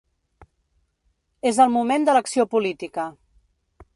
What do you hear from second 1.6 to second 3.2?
el moment de l’acció política.